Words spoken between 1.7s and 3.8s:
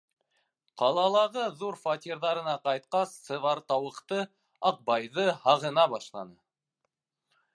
фатирҙарына ҡайтҡас сыбар